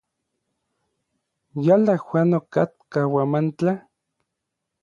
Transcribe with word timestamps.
¿Yala 1.65 1.95
Juan 2.05 2.29
okatka 2.39 2.99
Huamantla? 3.11 3.73